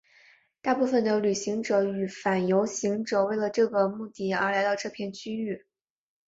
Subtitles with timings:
[0.63, 5.67] 大部分的游行者与反游行者为了这个目的而来到这片区域。